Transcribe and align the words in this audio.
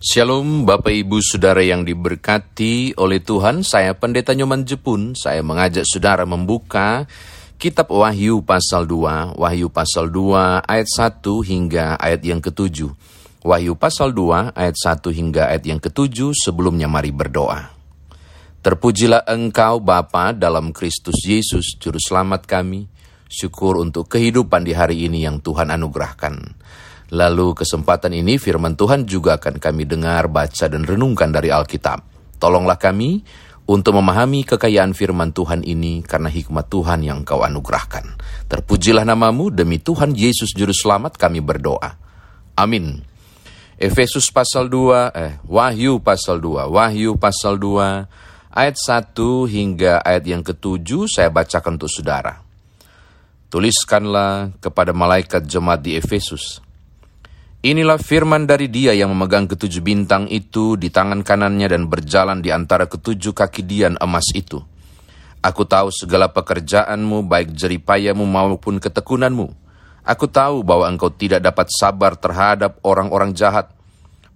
Shalom 0.00 0.64
Bapak 0.64 0.96
Ibu 0.96 1.20
Saudara 1.20 1.60
yang 1.60 1.84
diberkati 1.84 2.96
oleh 2.96 3.20
Tuhan, 3.20 3.60
saya 3.60 3.92
Pendeta 3.92 4.32
Nyoman 4.32 4.64
Jepun, 4.64 5.12
saya 5.12 5.44
mengajak 5.44 5.84
Saudara 5.84 6.24
membuka 6.24 7.04
Kitab 7.60 7.92
Wahyu 7.92 8.40
pasal 8.40 8.88
2, 8.88 9.36
Wahyu 9.36 9.68
pasal 9.68 10.08
2 10.08 10.64
ayat 10.64 10.88
1 10.88 11.20
hingga 11.44 12.00
ayat 12.00 12.24
yang 12.24 12.40
ketujuh. 12.40 12.88
Wahyu 13.44 13.76
pasal 13.76 14.16
2 14.16 14.56
ayat 14.56 14.72
1 14.72 15.04
hingga 15.12 15.52
ayat 15.52 15.68
yang 15.68 15.76
ketujuh, 15.84 16.32
sebelumnya 16.32 16.88
mari 16.88 17.12
berdoa. 17.12 17.68
Terpujilah 18.64 19.28
Engkau 19.28 19.84
Bapa 19.84 20.32
dalam 20.32 20.72
Kristus 20.72 21.28
Yesus, 21.28 21.76
Juru 21.76 22.00
Selamat 22.00 22.48
kami. 22.48 22.88
Syukur 23.28 23.76
untuk 23.76 24.08
kehidupan 24.08 24.64
di 24.64 24.72
hari 24.72 25.04
ini 25.12 25.28
yang 25.28 25.44
Tuhan 25.44 25.68
anugerahkan. 25.68 26.56
Lalu 27.10 27.58
kesempatan 27.58 28.14
ini 28.14 28.38
firman 28.38 28.78
Tuhan 28.78 29.02
juga 29.02 29.34
akan 29.42 29.58
kami 29.58 29.82
dengar, 29.82 30.30
baca, 30.30 30.70
dan 30.70 30.86
renungkan 30.86 31.34
dari 31.34 31.50
Alkitab. 31.50 32.06
Tolonglah 32.38 32.78
kami 32.78 33.18
untuk 33.66 33.98
memahami 33.98 34.46
kekayaan 34.46 34.94
firman 34.94 35.34
Tuhan 35.34 35.66
ini 35.66 36.06
karena 36.06 36.30
hikmat 36.30 36.70
Tuhan 36.70 37.02
yang 37.02 37.26
kau 37.26 37.42
anugerahkan. 37.42 38.02
Terpujilah 38.46 39.02
namamu 39.02 39.50
demi 39.50 39.82
Tuhan 39.82 40.14
Yesus 40.14 40.54
Juru 40.54 40.70
Selamat 40.70 41.18
kami 41.18 41.42
berdoa. 41.42 41.98
Amin. 42.54 43.02
Efesus 43.80 44.30
pasal 44.30 44.68
2, 44.68 45.10
eh, 45.10 45.34
Wahyu 45.48 45.98
pasal 46.04 46.38
2, 46.38 46.68
Wahyu 46.68 47.16
pasal 47.16 47.56
2, 47.56 48.06
ayat 48.52 48.76
1 48.76 49.46
hingga 49.50 50.02
ayat 50.04 50.24
yang 50.26 50.42
ketujuh 50.44 51.08
saya 51.08 51.32
bacakan 51.32 51.80
untuk 51.80 51.88
saudara. 51.88 52.42
Tuliskanlah 53.50 54.54
kepada 54.62 54.94
malaikat 54.94 55.42
jemaat 55.48 55.80
di 55.82 55.96
Efesus, 55.96 56.60
Inilah 57.60 58.00
firman 58.00 58.48
dari 58.48 58.72
dia 58.72 58.96
yang 58.96 59.12
memegang 59.12 59.44
ketujuh 59.44 59.84
bintang 59.84 60.24
itu 60.32 60.80
di 60.80 60.88
tangan 60.88 61.20
kanannya 61.20 61.68
dan 61.68 61.92
berjalan 61.92 62.40
di 62.40 62.48
antara 62.48 62.88
ketujuh 62.88 63.36
kaki 63.36 63.68
dian 63.68 64.00
emas 64.00 64.32
itu. 64.32 64.64
Aku 65.44 65.68
tahu 65.68 65.92
segala 65.92 66.32
pekerjaanmu, 66.32 67.28
baik 67.28 67.52
jeripayamu 67.52 68.24
maupun 68.24 68.80
ketekunanmu. 68.80 69.52
Aku 70.08 70.24
tahu 70.24 70.64
bahwa 70.64 70.88
engkau 70.88 71.12
tidak 71.12 71.44
dapat 71.44 71.68
sabar 71.68 72.16
terhadap 72.16 72.80
orang-orang 72.80 73.36
jahat, 73.36 73.68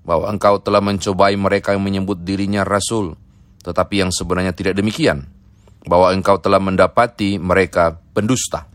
bahwa 0.04 0.28
engkau 0.28 0.60
telah 0.60 0.84
mencobai 0.84 1.32
mereka 1.40 1.72
yang 1.72 1.80
menyebut 1.80 2.20
dirinya 2.20 2.60
rasul, 2.60 3.16
tetapi 3.64 4.04
yang 4.04 4.12
sebenarnya 4.12 4.52
tidak 4.52 4.76
demikian, 4.76 5.24
bahwa 5.88 6.12
engkau 6.12 6.36
telah 6.36 6.60
mendapati 6.60 7.40
mereka 7.40 7.96
pendusta. 8.12 8.68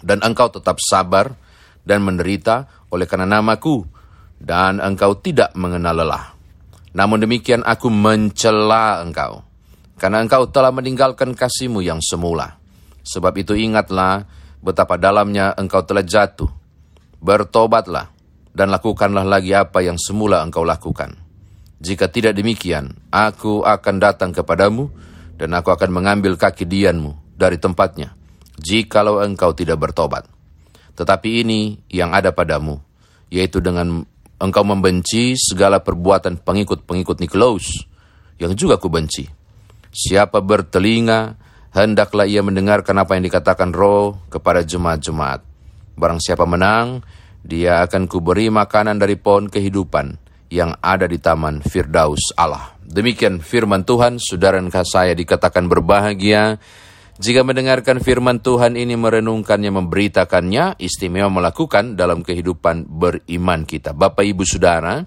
Dan 0.00 0.24
engkau 0.24 0.48
tetap 0.48 0.80
sabar 0.80 1.36
dan 1.84 2.00
menderita 2.00 2.80
oleh 2.92 3.08
karena 3.08 3.24
namaku, 3.24 3.88
dan 4.36 4.78
engkau 4.84 5.16
tidak 5.16 5.56
mengenal 5.56 6.04
lelah. 6.04 6.36
Namun 6.92 7.24
demikian 7.24 7.64
aku 7.64 7.88
mencela 7.88 9.00
engkau, 9.00 9.40
karena 9.96 10.20
engkau 10.20 10.44
telah 10.52 10.68
meninggalkan 10.68 11.32
kasihmu 11.32 11.80
yang 11.80 12.04
semula. 12.04 12.60
Sebab 13.00 13.32
itu 13.40 13.56
ingatlah 13.56 14.28
betapa 14.60 15.00
dalamnya 15.00 15.56
engkau 15.56 15.80
telah 15.82 16.04
jatuh. 16.04 16.52
Bertobatlah, 17.22 18.12
dan 18.52 18.68
lakukanlah 18.68 19.24
lagi 19.24 19.56
apa 19.56 19.80
yang 19.80 19.96
semula 19.96 20.44
engkau 20.44 20.66
lakukan. 20.66 21.16
Jika 21.82 22.12
tidak 22.12 22.36
demikian, 22.36 22.94
aku 23.10 23.64
akan 23.64 23.96
datang 23.98 24.30
kepadamu, 24.30 24.92
dan 25.40 25.56
aku 25.56 25.72
akan 25.74 25.90
mengambil 25.90 26.38
kaki 26.38 26.68
dianmu 26.68 27.34
dari 27.34 27.58
tempatnya, 27.58 28.14
jikalau 28.60 29.18
engkau 29.18 29.50
tidak 29.56 29.80
bertobat. 29.80 30.28
Tetapi 30.92 31.28
ini 31.44 31.80
yang 31.88 32.12
ada 32.12 32.32
padamu, 32.32 32.80
yaitu 33.32 33.64
dengan 33.64 34.04
engkau 34.36 34.64
membenci 34.66 35.38
segala 35.38 35.80
perbuatan 35.80 36.42
pengikut-pengikut 36.42 37.22
Nikolaus, 37.22 37.86
yang 38.36 38.52
juga 38.58 38.76
kubenci. 38.76 39.30
Siapa 39.92 40.40
bertelinga, 40.40 41.36
hendaklah 41.72 42.28
ia 42.28 42.44
mendengarkan 42.44 42.96
apa 43.00 43.16
yang 43.16 43.24
dikatakan 43.28 43.70
roh 43.72 44.18
kepada 44.28 44.64
jemaat-jemaat. 44.66 45.40
Barang 45.96 46.20
siapa 46.20 46.44
menang, 46.48 47.04
dia 47.44 47.84
akan 47.84 48.08
kuberi 48.08 48.48
makanan 48.48 48.98
dari 49.00 49.16
pohon 49.18 49.48
kehidupan 49.48 50.16
yang 50.52 50.76
ada 50.84 51.08
di 51.08 51.16
taman 51.16 51.64
Firdaus 51.64 52.36
Allah. 52.36 52.76
Demikian 52.84 53.40
firman 53.40 53.88
Tuhan, 53.88 54.20
saudara 54.20 54.60
saya 54.84 55.16
dikatakan 55.16 55.64
berbahagia 55.64 56.60
jika 57.22 57.46
mendengarkan 57.46 58.02
firman 58.02 58.42
Tuhan 58.42 58.74
ini 58.74 58.98
merenungkannya, 58.98 59.70
memberitakannya, 59.70 60.82
istimewa 60.82 61.30
melakukan 61.30 61.94
dalam 61.94 62.26
kehidupan 62.26 62.90
beriman 62.90 63.62
kita. 63.62 63.94
Bapak 63.94 64.26
Ibu 64.26 64.42
Saudara, 64.42 64.98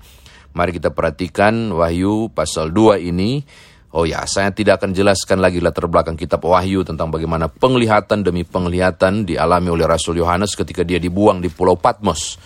mari 0.55 0.71
kita 0.71 0.95
perhatikan 0.95 1.75
Wahyu 1.75 2.31
pasal 2.31 2.71
2 2.71 3.03
ini. 3.03 3.43
Oh 3.91 4.07
ya, 4.07 4.23
saya 4.23 4.55
tidak 4.55 4.79
akan 4.79 4.95
jelaskan 4.95 5.43
lagi 5.43 5.59
latar 5.59 5.91
belakang 5.91 6.15
kitab 6.15 6.39
Wahyu 6.47 6.87
tentang 6.87 7.11
bagaimana 7.11 7.51
penglihatan 7.51 8.23
demi 8.23 8.47
penglihatan 8.47 9.27
dialami 9.27 9.75
oleh 9.75 9.83
Rasul 9.83 10.15
Yohanes 10.15 10.55
ketika 10.55 10.87
dia 10.87 11.03
dibuang 11.03 11.43
di 11.43 11.51
Pulau 11.51 11.75
Patmos. 11.75 12.39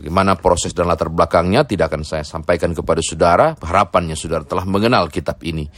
Bagaimana 0.00 0.40
proses 0.40 0.72
dan 0.72 0.88
latar 0.88 1.12
belakangnya 1.12 1.68
tidak 1.68 1.92
akan 1.92 2.08
saya 2.08 2.24
sampaikan 2.24 2.72
kepada 2.72 3.04
saudara. 3.04 3.52
Harapannya 3.52 4.16
saudara 4.16 4.48
telah 4.48 4.64
mengenal 4.64 5.12
kitab 5.12 5.44
ini. 5.44 5.68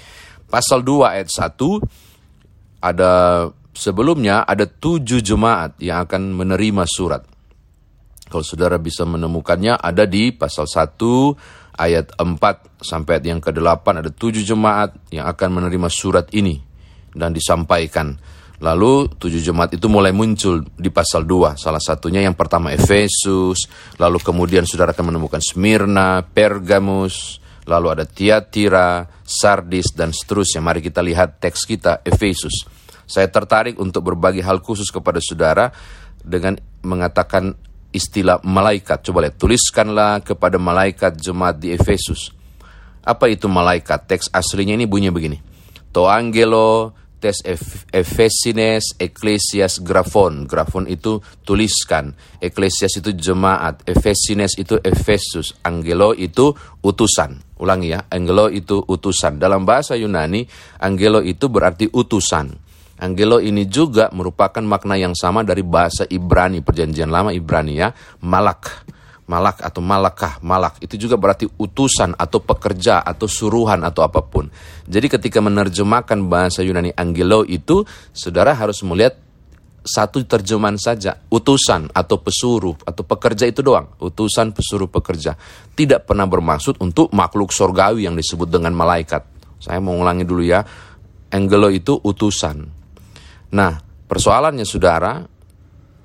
Pasal 0.47 0.86
2 0.86 1.19
ayat 1.19 1.26
1, 1.26 1.58
ada 2.82 3.47
sebelumnya 3.72 4.43
ada 4.43 4.66
tujuh 4.66 5.22
jemaat 5.22 5.78
yang 5.78 6.04
akan 6.04 6.34
menerima 6.34 6.84
surat. 6.84 7.22
Kalau 8.28 8.44
saudara 8.44 8.81
bisa 8.81 9.04
menemukannya 9.04 9.76
ada 9.76 10.09
di 10.09 10.32
pasal 10.32 10.65
1 10.65 10.97
ayat 11.76 12.16
4 12.16 12.81
sampai 12.81 13.20
ayat 13.20 13.25
yang 13.28 13.41
ke-8 13.44 13.84
ada 14.03 14.10
tujuh 14.10 14.43
jemaat 14.43 14.97
yang 15.12 15.28
akan 15.28 15.48
menerima 15.62 15.88
surat 15.93 16.26
ini 16.32 16.56
dan 17.12 17.37
disampaikan. 17.37 18.16
Lalu 18.62 19.10
tujuh 19.19 19.43
jemaat 19.43 19.75
itu 19.75 19.91
mulai 19.91 20.14
muncul 20.14 20.62
di 20.78 20.87
pasal 20.88 21.26
2. 21.26 21.59
Salah 21.59 21.82
satunya 21.82 22.22
yang 22.22 22.38
pertama 22.38 22.70
Efesus, 22.70 23.66
lalu 23.99 24.22
kemudian 24.22 24.62
saudara 24.62 24.94
akan 24.94 25.10
menemukan 25.10 25.43
Smyrna, 25.43 26.22
Pergamus, 26.22 27.41
lalu 27.67 27.87
ada 27.95 28.05
Tiatira, 28.06 29.06
Sardis, 29.23 29.95
dan 29.95 30.11
seterusnya. 30.11 30.62
Mari 30.62 30.83
kita 30.83 31.00
lihat 31.03 31.39
teks 31.39 31.67
kita, 31.67 32.03
Efesus. 32.03 32.67
Saya 33.06 33.28
tertarik 33.28 33.77
untuk 33.77 34.09
berbagi 34.09 34.41
hal 34.41 34.62
khusus 34.65 34.89
kepada 34.89 35.21
saudara 35.21 35.69
dengan 36.23 36.56
mengatakan 36.83 37.55
istilah 37.93 38.41
malaikat. 38.43 39.05
Coba 39.05 39.28
lihat, 39.28 39.37
tuliskanlah 39.37 40.25
kepada 40.25 40.56
malaikat 40.56 41.19
jemaat 41.21 41.61
di 41.61 41.77
Efesus. 41.77 42.33
Apa 43.03 43.28
itu 43.28 43.50
malaikat? 43.50 44.06
Teks 44.06 44.31
aslinya 44.33 44.79
ini 44.79 44.87
bunyinya 44.87 45.12
begini. 45.12 45.39
To 45.93 46.09
angelo 46.09 46.97
tes 47.23 47.39
Efesines 47.94 48.99
Ecclesias 48.99 49.79
Grafon. 49.79 50.50
Grafon 50.50 50.91
itu 50.91 51.23
tuliskan. 51.47 52.19
Ecclesias 52.43 52.99
itu 52.99 53.15
jemaat. 53.15 53.87
Efesines 53.87 54.59
itu 54.59 54.75
Efesus. 54.83 55.55
Angelo 55.62 56.11
itu 56.19 56.50
utusan. 56.83 57.51
Ulangi 57.62 57.95
ya, 57.95 58.03
angelo 58.11 58.50
itu 58.50 58.83
utusan. 58.83 59.39
Dalam 59.39 59.62
bahasa 59.62 59.95
Yunani, 59.95 60.43
angelo 60.83 61.23
itu 61.23 61.47
berarti 61.47 61.87
utusan. 61.87 62.50
Angelo 62.99 63.39
ini 63.39 63.71
juga 63.71 64.11
merupakan 64.11 64.62
makna 64.62 64.99
yang 64.99 65.15
sama 65.15 65.47
dari 65.47 65.62
bahasa 65.62 66.03
Ibrani, 66.06 66.59
perjanjian 66.62 67.06
lama 67.06 67.31
Ibrani 67.31 67.78
ya, 67.78 67.95
malak. 68.27 68.87
Malak 69.31 69.62
atau 69.62 69.78
malakah, 69.78 70.43
malak 70.43 70.83
itu 70.83 71.06
juga 71.06 71.15
berarti 71.15 71.47
utusan 71.47 72.19
atau 72.19 72.43
pekerja 72.43 73.06
atau 73.06 73.31
suruhan 73.31 73.87
atau 73.87 74.03
apa 74.03 74.19
pun. 74.27 74.50
Jadi 74.91 75.06
ketika 75.06 75.39
menerjemahkan 75.39 76.19
bahasa 76.27 76.67
Yunani 76.67 76.91
angelo 76.99 77.47
itu, 77.47 77.87
saudara 78.11 78.59
harus 78.59 78.83
melihat 78.83 79.15
satu 79.82 80.22
terjemahan 80.22 80.78
saja, 80.78 81.19
utusan 81.28 81.91
atau 81.91 82.22
pesuruh 82.22 82.78
atau 82.87 83.03
pekerja 83.03 83.50
itu 83.50 83.60
doang, 83.66 83.91
utusan 83.98 84.54
pesuruh 84.54 84.87
pekerja. 84.87 85.34
Tidak 85.75 86.06
pernah 86.06 86.26
bermaksud 86.31 86.78
untuk 86.78 87.10
makhluk 87.10 87.50
sorgawi 87.50 88.06
yang 88.06 88.14
disebut 88.14 88.46
dengan 88.46 88.73
malaikat. 88.75 89.26
Saya 89.58 89.82
mau 89.82 89.94
ulangi 89.99 90.23
dulu 90.23 90.43
ya, 90.43 90.62
angelo 91.34 91.70
itu 91.70 91.99
utusan, 91.99 92.82
Nah, 93.52 93.76
persoalannya 94.08 94.64
saudara, 94.64 95.20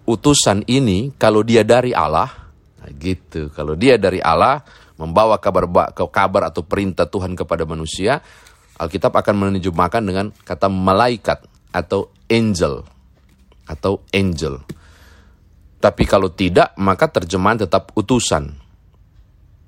utusan 0.03 0.68
ini 0.68 1.15
kalau 1.15 1.47
dia 1.47 1.63
dari 1.63 1.95
Allah, 1.95 2.27
nah 2.83 2.91
gitu. 2.91 3.47
Kalau 3.56 3.79
dia 3.79 3.95
dari 3.95 4.19
Allah 4.19 4.59
membawa 5.00 5.39
kabar 5.39 5.63
kabar 6.12 6.51
atau 6.51 6.68
perintah 6.68 7.07
Tuhan 7.07 7.39
kepada 7.39 7.63
manusia, 7.63 8.19
Alkitab 8.75 9.15
akan 9.15 9.35
menerjemahkan 9.47 10.03
dengan 10.03 10.35
kata 10.44 10.68
malaikat 10.68 11.47
atau 11.71 12.12
angel 12.27 12.83
atau 13.67 14.01
angel. 14.15 14.63
Tapi 15.77 16.03
kalau 16.09 16.33
tidak, 16.33 16.73
maka 16.81 17.05
terjemahan 17.11 17.67
tetap 17.67 17.93
utusan. 17.93 18.49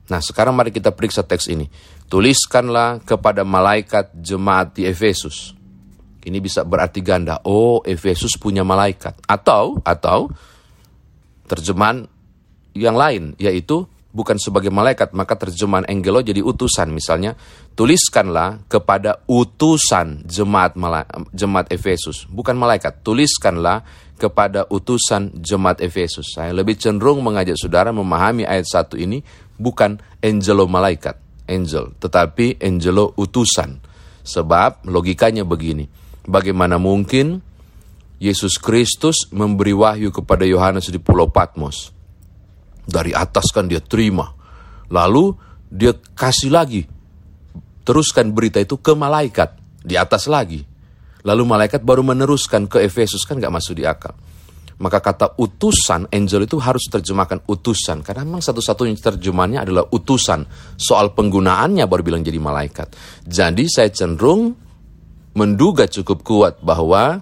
Nah, 0.10 0.20
sekarang 0.26 0.58
mari 0.58 0.74
kita 0.74 0.90
periksa 0.90 1.22
teks 1.22 1.52
ini. 1.54 1.70
Tuliskanlah 2.10 3.06
kepada 3.06 3.46
malaikat 3.46 4.10
jemaat 4.18 4.74
di 4.74 4.90
Efesus. 4.90 5.54
Ini 6.26 6.42
bisa 6.42 6.66
berarti 6.66 7.06
ganda. 7.06 7.38
Oh, 7.46 7.86
Efesus 7.86 8.34
punya 8.42 8.66
malaikat. 8.66 9.22
Atau 9.30 9.78
atau 9.86 10.34
terjemahan 11.46 12.10
yang 12.74 12.98
lain 12.98 13.34
yaitu 13.42 13.86
bukan 14.10 14.42
sebagai 14.42 14.74
malaikat, 14.74 15.14
maka 15.14 15.38
terjemahan 15.38 15.86
angelo 15.86 16.22
jadi 16.26 16.42
utusan. 16.42 16.90
Misalnya, 16.90 17.38
tuliskanlah 17.78 18.66
kepada 18.66 19.22
utusan 19.30 20.26
jemaat 20.26 20.74
jemaat 21.34 21.70
Efesus, 21.70 22.26
bukan 22.30 22.58
malaikat. 22.58 23.06
Tuliskanlah 23.06 23.86
kepada 24.20 24.68
utusan 24.68 25.32
jemaat 25.40 25.80
Efesus. 25.80 26.36
Saya 26.36 26.52
lebih 26.52 26.76
cenderung 26.76 27.24
mengajak 27.24 27.56
saudara 27.56 27.96
memahami 27.96 28.44
ayat 28.44 28.68
satu 28.68 29.00
ini 29.00 29.24
bukan 29.56 30.02
angelo 30.20 30.68
malaikat, 30.68 31.16
angel, 31.48 31.96
tetapi 32.02 32.60
angelo 32.60 33.16
utusan. 33.16 33.80
Sebab 34.20 34.86
logikanya 34.86 35.48
begini, 35.48 35.88
bagaimana 36.28 36.78
mungkin 36.78 37.42
Yesus 38.20 38.60
Kristus 38.60 39.32
memberi 39.32 39.72
wahyu 39.72 40.12
kepada 40.12 40.44
Yohanes 40.44 40.92
di 40.92 41.00
Pulau 41.00 41.32
Patmos? 41.32 41.99
Dari 42.90 43.14
atas 43.14 43.54
kan 43.54 43.70
dia 43.70 43.80
terima. 43.80 44.34
Lalu 44.90 45.38
dia 45.70 45.94
kasih 45.94 46.50
lagi. 46.50 46.82
Teruskan 47.86 48.34
berita 48.34 48.58
itu 48.58 48.82
ke 48.82 48.98
malaikat. 48.98 49.54
Di 49.86 49.94
atas 49.96 50.26
lagi. 50.26 50.66
Lalu 51.22 51.44
malaikat 51.46 51.86
baru 51.86 52.02
meneruskan 52.02 52.66
ke 52.66 52.82
Efesus. 52.82 53.24
Kan 53.30 53.38
gak 53.38 53.54
masuk 53.54 53.78
di 53.78 53.86
akal. 53.86 54.18
Maka 54.80 55.04
kata 55.04 55.36
utusan, 55.36 56.08
angel 56.08 56.48
itu 56.48 56.56
harus 56.58 56.88
terjemahkan 56.88 57.44
utusan. 57.46 58.00
Karena 58.00 58.24
memang 58.24 58.40
satu-satunya 58.40 58.96
terjemahannya 58.96 59.60
adalah 59.68 59.84
utusan. 59.92 60.48
Soal 60.80 61.12
penggunaannya 61.12 61.84
baru 61.84 62.02
bilang 62.02 62.24
jadi 62.24 62.40
malaikat. 62.40 62.96
Jadi 63.28 63.68
saya 63.68 63.92
cenderung 63.92 64.56
menduga 65.36 65.86
cukup 65.86 66.24
kuat 66.24 66.54
bahwa 66.64 67.22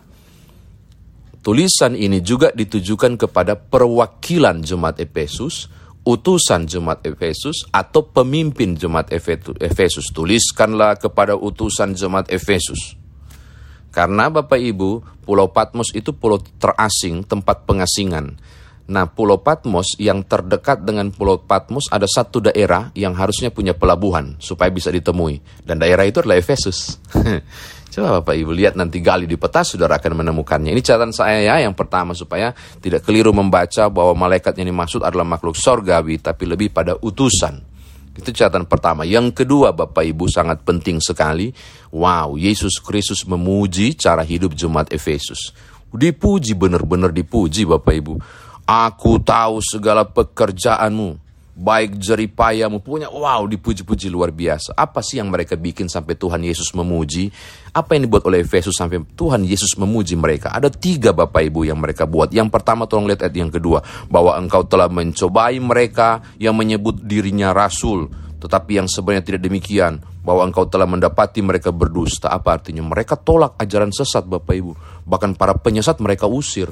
Tulisan 1.48 1.96
ini 1.96 2.20
juga 2.20 2.52
ditujukan 2.52 3.16
kepada 3.16 3.56
perwakilan 3.56 4.60
jemaat 4.68 5.00
Efesus, 5.00 5.72
utusan 6.04 6.68
jemaat 6.68 7.08
Efesus 7.08 7.64
atau 7.72 8.04
pemimpin 8.04 8.76
jemaat 8.76 9.16
Efesus. 9.16 10.12
Tuliskanlah 10.12 11.00
kepada 11.00 11.40
utusan 11.40 11.96
jemaat 11.96 12.28
Efesus. 12.36 13.00
Karena 13.96 14.28
Bapak 14.28 14.60
Ibu, 14.60 15.24
Pulau 15.24 15.48
Patmos 15.48 15.96
itu 15.96 16.12
pulau 16.12 16.44
terasing, 16.60 17.24
tempat 17.24 17.64
pengasingan. 17.64 18.36
Nah, 18.92 19.08
Pulau 19.08 19.40
Patmos 19.40 19.96
yang 20.04 20.28
terdekat 20.28 20.84
dengan 20.84 21.16
Pulau 21.16 21.40
Patmos 21.40 21.88
ada 21.88 22.12
satu 22.12 22.44
daerah 22.44 22.92
yang 22.92 23.16
harusnya 23.16 23.56
punya 23.56 23.72
pelabuhan 23.72 24.36
supaya 24.44 24.68
bisa 24.68 24.92
ditemui. 24.92 25.40
Dan 25.64 25.80
daerah 25.80 26.04
itu 26.04 26.20
adalah 26.20 26.36
Efesus. 26.36 27.00
Coba 27.98 28.22
Bapak 28.22 28.38
Ibu 28.38 28.54
lihat 28.54 28.78
nanti 28.78 29.02
gali 29.02 29.26
di 29.26 29.42
peta 29.42 29.66
saudara 29.66 29.98
akan 29.98 30.22
menemukannya. 30.22 30.70
Ini 30.70 30.86
catatan 30.86 31.10
saya 31.10 31.42
ya 31.42 31.66
yang 31.66 31.74
pertama 31.74 32.14
supaya 32.14 32.54
tidak 32.78 33.02
keliru 33.02 33.34
membaca 33.34 33.90
bahwa 33.90 34.14
malaikat 34.14 34.54
yang 34.62 34.70
dimaksud 34.70 35.02
adalah 35.02 35.26
makhluk 35.26 35.58
sorgawi 35.58 36.22
tapi 36.22 36.46
lebih 36.46 36.70
pada 36.70 36.94
utusan. 36.94 37.58
Itu 38.14 38.30
catatan 38.30 38.70
pertama. 38.70 39.02
Yang 39.02 39.42
kedua 39.42 39.74
Bapak 39.74 40.06
Ibu 40.06 40.30
sangat 40.30 40.62
penting 40.62 41.02
sekali. 41.02 41.50
Wow, 41.90 42.38
Yesus 42.38 42.78
Kristus 42.78 43.26
memuji 43.26 43.98
cara 43.98 44.22
hidup 44.22 44.54
jemaat 44.54 44.94
Efesus. 44.94 45.50
Dipuji 45.90 46.54
benar-benar 46.54 47.10
dipuji 47.10 47.66
Bapak 47.66 47.98
Ibu. 47.98 48.14
Aku 48.70 49.18
tahu 49.26 49.58
segala 49.66 50.06
pekerjaanmu 50.06 51.27
baik 51.58 51.98
jeripayamu 51.98 52.78
punya 52.86 53.10
wow 53.10 53.42
dipuji-puji 53.50 54.14
luar 54.14 54.30
biasa. 54.30 54.78
Apa 54.78 55.02
sih 55.02 55.18
yang 55.18 55.34
mereka 55.34 55.58
bikin 55.58 55.90
sampai 55.90 56.14
Tuhan 56.14 56.46
Yesus 56.46 56.70
memuji? 56.78 57.34
Apa 57.74 57.98
yang 57.98 58.06
dibuat 58.06 58.30
oleh 58.30 58.46
Efesus 58.46 58.78
sampai 58.78 59.02
Tuhan 59.18 59.42
Yesus 59.42 59.74
memuji 59.82 60.14
mereka? 60.14 60.54
Ada 60.54 60.70
tiga 60.70 61.18
bapak 61.18 61.50
ibu 61.50 61.66
yang 61.66 61.82
mereka 61.82 62.06
buat. 62.06 62.30
Yang 62.30 62.54
pertama 62.54 62.86
tolong 62.86 63.10
lihat 63.10 63.26
ayat 63.26 63.34
yang 63.34 63.50
kedua. 63.50 63.82
Bahwa 64.06 64.38
engkau 64.38 64.62
telah 64.70 64.86
mencobai 64.86 65.58
mereka 65.58 66.22
yang 66.38 66.54
menyebut 66.54 67.02
dirinya 67.02 67.50
rasul. 67.58 68.06
Tetapi 68.38 68.78
yang 68.78 68.86
sebenarnya 68.86 69.26
tidak 69.26 69.42
demikian. 69.50 69.98
Bahwa 70.22 70.46
engkau 70.46 70.70
telah 70.70 70.86
mendapati 70.86 71.42
mereka 71.42 71.74
berdusta. 71.74 72.30
Apa 72.30 72.62
artinya? 72.62 72.86
Mereka 72.86 73.18
tolak 73.26 73.58
ajaran 73.58 73.90
sesat 73.90 74.30
bapak 74.30 74.54
ibu. 74.54 74.78
Bahkan 75.10 75.34
para 75.34 75.58
penyesat 75.58 75.98
mereka 75.98 76.30
usir 76.30 76.70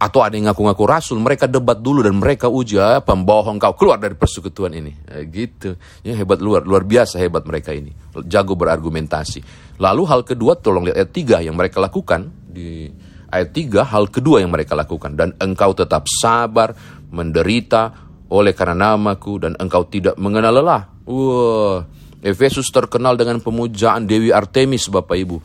atau 0.00 0.24
ada 0.24 0.32
yang 0.32 0.48
ngaku-ngaku 0.48 0.84
rasul, 0.88 1.20
mereka 1.20 1.44
debat 1.44 1.76
dulu 1.76 2.00
dan 2.00 2.16
mereka 2.16 2.48
uji, 2.48 2.80
ah, 2.80 3.04
pembohong 3.04 3.60
kau 3.60 3.76
keluar 3.76 4.00
dari 4.00 4.16
persekutuan 4.16 4.72
ini. 4.72 4.96
Eh, 5.12 5.28
gitu. 5.28 5.76
Ya 6.00 6.16
hebat 6.16 6.40
luar, 6.40 6.64
luar 6.64 6.88
biasa 6.88 7.20
hebat 7.20 7.44
mereka 7.44 7.76
ini. 7.76 7.92
Jago 8.24 8.56
berargumentasi. 8.56 9.44
Lalu 9.76 10.02
hal 10.08 10.24
kedua, 10.24 10.56
tolong 10.56 10.88
lihat 10.88 11.04
ayat 11.04 11.12
3 11.12 11.44
yang 11.44 11.52
mereka 11.52 11.84
lakukan 11.84 12.32
di 12.48 12.88
ayat 13.28 13.52
3 13.52 13.84
hal 13.84 14.08
kedua 14.08 14.40
yang 14.40 14.48
mereka 14.48 14.72
lakukan 14.72 15.12
dan 15.12 15.36
engkau 15.36 15.76
tetap 15.76 16.08
sabar 16.08 16.72
menderita 17.12 17.92
oleh 18.32 18.56
karena 18.56 18.96
namaku 18.96 19.36
dan 19.36 19.52
engkau 19.60 19.84
tidak 19.84 20.16
mengenal 20.16 20.64
lelah. 20.64 20.82
Wah, 21.04 21.84
Efesus 22.24 22.72
terkenal 22.72 23.20
dengan 23.20 23.44
pemujaan 23.44 24.08
Dewi 24.08 24.32
Artemis 24.32 24.88
Bapak 24.88 25.16
Ibu 25.16 25.36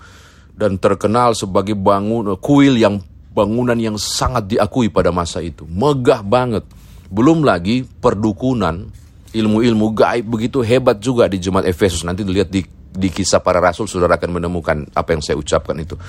dan 0.56 0.80
terkenal 0.80 1.36
sebagai 1.36 1.75
bangun 1.75 2.40
kuil 2.40 2.80
yang 2.80 3.04
bangunan 3.36 3.76
yang 3.76 4.00
sangat 4.00 4.48
diakui 4.48 4.88
pada 4.88 5.12
masa 5.12 5.44
itu. 5.44 5.68
Megah 5.68 6.24
banget. 6.24 6.64
Belum 7.12 7.44
lagi 7.44 7.84
perdukunan, 7.84 8.88
ilmu-ilmu 9.36 9.92
gaib 9.92 10.26
begitu 10.26 10.64
hebat 10.64 10.98
juga 11.04 11.28
di 11.28 11.38
jemaat 11.44 11.68
Efesus. 11.68 12.08
Nanti 12.08 12.24
dilihat 12.24 12.48
di, 12.48 12.64
di 12.96 13.10
kisah 13.12 13.44
para 13.44 13.60
rasul, 13.60 13.92
saudara 13.92 14.16
akan 14.16 14.40
menemukan 14.40 14.88
apa 14.96 15.12
yang 15.12 15.22
saya 15.22 15.36
ucapkan 15.36 15.76
itu. 15.76 16.00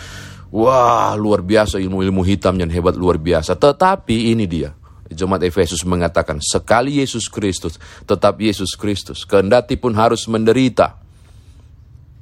Wah, 0.55 1.19
luar 1.19 1.43
biasa 1.43 1.82
ilmu-ilmu 1.82 2.23
hitam 2.23 2.55
yang 2.55 2.70
hebat 2.70 2.94
luar 2.94 3.19
biasa. 3.19 3.58
Tetapi 3.58 4.31
ini 4.31 4.46
dia. 4.46 4.70
Jemaat 5.06 5.46
Efesus 5.46 5.87
mengatakan, 5.87 6.43
sekali 6.43 6.99
Yesus 6.99 7.31
Kristus, 7.31 7.78
tetap 8.06 8.43
Yesus 8.43 8.75
Kristus. 8.75 9.23
Kendati 9.23 9.78
pun 9.78 9.94
harus 9.94 10.26
menderita. 10.26 10.99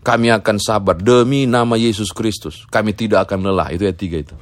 Kami 0.04 0.28
akan 0.28 0.56
sabar 0.60 0.92
demi 1.00 1.48
nama 1.48 1.80
Yesus 1.80 2.12
Kristus. 2.12 2.68
Kami 2.68 2.92
tidak 2.92 3.24
akan 3.24 3.48
lelah. 3.48 3.72
Itu 3.72 3.88
ya 3.88 3.96
tiga 3.96 4.20
itu. 4.20 4.36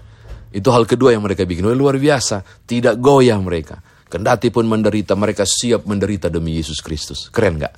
Itu 0.53 0.69
hal 0.71 0.85
kedua 0.85 1.17
yang 1.17 1.25
mereka 1.25 1.49
bikin. 1.49 1.65
Luar 1.73 1.97
biasa. 1.97 2.45
Tidak 2.45 3.01
goyah 3.01 3.41
mereka. 3.41 3.81
Kendati 4.13 4.53
pun 4.53 4.69
menderita, 4.69 5.17
mereka 5.17 5.49
siap 5.49 5.89
menderita 5.89 6.29
demi 6.29 6.61
Yesus 6.61 6.85
Kristus. 6.85 7.33
Keren 7.33 7.57
gak? 7.57 7.73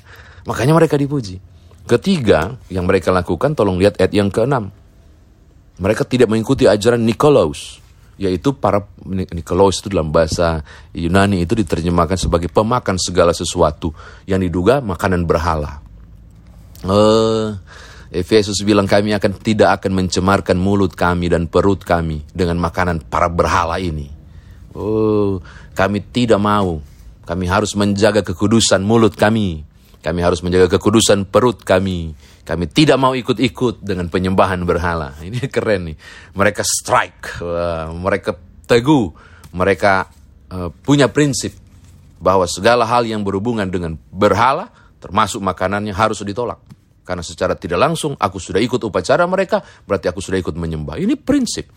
Makanya 0.51 0.75
mereka 0.75 0.99
dipuji. 0.99 1.39
Ketiga, 1.87 2.59
yang 2.67 2.91
mereka 2.91 3.15
lakukan, 3.15 3.55
tolong 3.55 3.79
lihat 3.79 4.03
ayat 4.03 4.11
yang 4.11 4.35
keenam. 4.35 4.75
Mereka 5.79 6.03
tidak 6.03 6.27
mengikuti 6.27 6.67
ajaran 6.67 7.07
Nikolaus. 7.07 7.79
Yaitu 8.19 8.51
para 8.55 8.83
Nikolaus 9.07 9.79
itu 9.79 9.95
dalam 9.95 10.11
bahasa 10.11 10.63
Yunani 10.91 11.47
itu 11.47 11.55
diterjemahkan 11.55 12.19
sebagai 12.19 12.51
pemakan 12.51 12.99
segala 12.99 13.31
sesuatu 13.31 13.95
yang 14.27 14.43
diduga 14.43 14.83
makanan 14.83 15.27
berhala. 15.27 15.83
Uh, 16.83 17.55
Efesus 18.15 18.63
bilang 18.63 18.87
kami 18.87 19.11
akan 19.11 19.43
tidak 19.43 19.83
akan 19.83 19.99
mencemarkan 19.99 20.55
mulut 20.55 20.95
kami 20.95 21.27
dan 21.27 21.51
perut 21.51 21.83
kami 21.83 22.23
dengan 22.31 22.63
makanan 22.63 23.03
para 23.11 23.27
berhala 23.27 23.83
ini. 23.83 24.07
Oh, 24.71 25.43
kami 25.75 25.99
tidak 26.15 26.39
mau. 26.39 26.79
Kami 27.27 27.45
harus 27.51 27.75
menjaga 27.75 28.23
kekudusan 28.23 28.87
mulut 28.87 29.19
kami. 29.19 29.67
Kami 29.99 30.21
harus 30.23 30.47
menjaga 30.47 30.79
kekudusan 30.79 31.27
perut 31.27 31.67
kami. 31.67 32.15
Kami 32.45 32.65
tidak 32.69 33.01
mau 33.01 33.17
ikut-ikut 33.17 33.81
dengan 33.81 34.07
penyembahan 34.13 34.63
berhala. 34.63 35.17
Ini 35.27 35.49
keren 35.49 35.91
nih. 35.91 35.97
Mereka 36.37 36.63
strike, 36.63 37.41
mereka 37.97 38.37
teguh, 38.69 39.11
mereka 39.57 40.13
uh, 40.53 40.69
punya 40.85 41.09
prinsip 41.09 41.57
bahwa 42.21 42.45
segala 42.45 42.85
hal 42.85 43.09
yang 43.09 43.25
berhubungan 43.25 43.67
dengan 43.69 43.97
berhala, 44.13 44.69
termasuk 45.01 45.41
makanannya 45.41 45.97
harus 45.97 46.21
ditolak. 46.21 46.61
Karena 47.05 47.21
secara 47.21 47.53
tidak 47.55 47.79
langsung 47.79 48.17
aku 48.17 48.41
sudah 48.41 48.59
ikut 48.65 48.81
upacara 48.81 49.29
mereka, 49.29 49.61
berarti 49.85 50.09
aku 50.09 50.25
sudah 50.25 50.41
ikut 50.41 50.57
menyembah. 50.57 50.97
Ini 50.97 51.21
prinsip. 51.21 51.69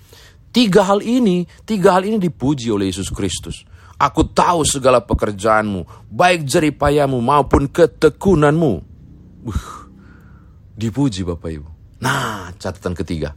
Tiga 0.50 0.88
hal 0.88 1.04
ini, 1.04 1.44
tiga 1.68 2.00
hal 2.00 2.08
ini 2.08 2.16
dipuji 2.16 2.72
oleh 2.72 2.88
Yesus 2.88 3.12
Kristus. 3.12 3.68
Aku 4.00 4.30
tahu 4.32 4.64
segala 4.64 5.04
pekerjaanmu, 5.04 6.08
baik 6.08 6.48
jeripayamu 6.48 7.20
maupun 7.20 7.68
ketekunanmu. 7.68 8.74
Uh, 9.44 9.68
dipuji 10.78 11.28
Bapak 11.28 11.50
Ibu. 11.52 11.70
Nah, 12.00 12.54
catatan 12.56 12.96
ketiga. 12.96 13.34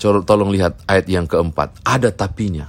Tolong 0.00 0.50
lihat 0.50 0.82
ayat 0.90 1.06
yang 1.06 1.28
keempat. 1.28 1.80
Ada 1.86 2.10
tapinya. 2.10 2.68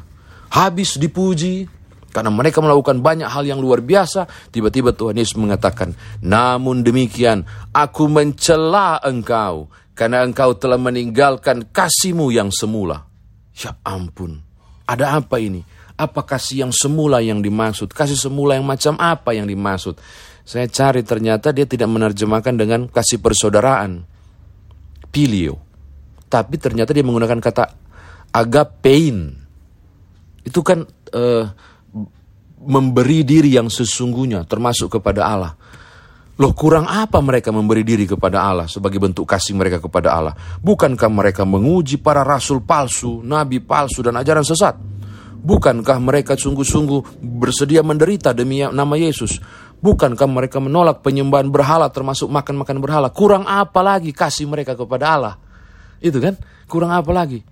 Habis 0.53 1.01
dipuji, 1.01 1.67
karena 2.15 2.31
mereka 2.31 2.63
melakukan 2.63 3.03
banyak 3.03 3.27
hal 3.27 3.43
yang 3.43 3.59
luar 3.59 3.83
biasa, 3.83 4.23
tiba-tiba 4.55 4.95
Tuhan 4.95 5.19
Yesus 5.19 5.35
mengatakan, 5.35 5.91
"Namun 6.23 6.79
demikian, 6.79 7.43
aku 7.75 8.07
mencela 8.07 9.03
engkau 9.03 9.67
karena 9.91 10.23
engkau 10.23 10.55
telah 10.55 10.79
meninggalkan 10.79 11.67
kasihmu 11.75 12.31
yang 12.31 12.55
semula." 12.55 13.03
Ya 13.59 13.75
ampun. 13.83 14.39
Ada 14.87 15.19
apa 15.19 15.43
ini? 15.43 15.59
Apa 15.99 16.23
kasih 16.23 16.63
yang 16.63 16.71
semula 16.71 17.19
yang 17.19 17.43
dimaksud? 17.43 17.91
Kasih 17.91 18.15
semula 18.15 18.55
yang 18.55 18.63
macam 18.63 18.95
apa 18.95 19.35
yang 19.35 19.43
dimaksud? 19.43 19.99
Saya 20.47 20.71
cari 20.71 21.03
ternyata 21.03 21.51
dia 21.51 21.67
tidak 21.67 21.91
menerjemahkan 21.91 22.55
dengan 22.55 22.87
kasih 22.87 23.19
persaudaraan. 23.19 24.07
Pilio. 25.11 25.59
Tapi 26.31 26.55
ternyata 26.63 26.95
dia 26.95 27.03
menggunakan 27.03 27.43
kata 27.43 27.63
agapein. 28.31 29.35
Itu 30.43 30.63
kan 30.63 30.83
uh, 31.15 31.43
memberi 32.65 33.21
diri 33.21 33.55
yang 33.55 33.69
sesungguhnya 33.69 34.43
termasuk 34.49 34.99
kepada 34.99 35.21
Allah. 35.25 35.53
Loh 36.35 36.51
kurang 36.51 36.83
apa 36.91 37.23
mereka 37.23 37.55
memberi 37.55 37.87
diri 37.87 38.03
kepada 38.03 38.43
Allah 38.43 38.67
sebagai 38.67 38.99
bentuk 38.99 39.23
kasih 39.23 39.55
mereka 39.55 39.79
kepada 39.79 40.11
Allah? 40.11 40.35
Bukankah 40.59 41.07
mereka 41.07 41.47
menguji 41.47 41.95
para 42.03 42.27
rasul 42.27 42.59
palsu, 42.59 43.23
nabi 43.23 43.63
palsu 43.63 44.03
dan 44.03 44.19
ajaran 44.19 44.43
sesat? 44.43 44.75
Bukankah 45.45 45.95
mereka 46.03 46.35
sungguh-sungguh 46.35 47.23
bersedia 47.23 47.85
menderita 47.85 48.35
demi 48.35 48.65
nama 48.65 48.95
Yesus? 48.99 49.39
Bukankah 49.79 50.27
mereka 50.27 50.57
menolak 50.59 51.05
penyembahan 51.05 51.47
berhala 51.53 51.87
termasuk 51.87 52.27
makan-makan 52.27 52.83
berhala? 52.83 53.07
Kurang 53.13 53.47
apa 53.47 53.79
lagi 53.79 54.11
kasih 54.11 54.49
mereka 54.49 54.75
kepada 54.75 55.15
Allah? 55.15 55.35
Itu 56.03 56.19
kan? 56.19 56.35
Kurang 56.67 56.91
apa 56.91 57.13
lagi? 57.15 57.45